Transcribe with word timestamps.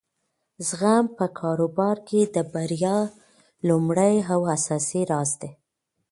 زغم 0.67 1.05
په 1.17 1.25
کاروبار 1.39 1.97
کې 2.07 2.21
د 2.35 2.37
بریا 2.53 2.97
لومړی 3.67 4.15
او 4.33 4.39
اساسي 4.55 5.01
راز 5.11 5.31
دی. 5.41 5.51